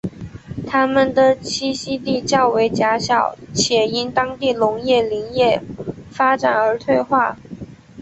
[0.65, 5.61] 它们的栖息地较为狭小且因当地农业林业
[6.09, 7.37] 发展而退化。